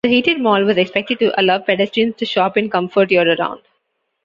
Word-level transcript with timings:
The 0.03 0.09
heated 0.09 0.39
mall 0.41 0.63
was 0.63 0.77
expected 0.79 1.19
to 1.19 1.39
allow 1.39 1.59
pedestrians 1.59 2.15
to 2.15 2.25
shop 2.25 2.57
in 2.57 2.71
comfort 2.71 3.11
year-round. 3.11 3.61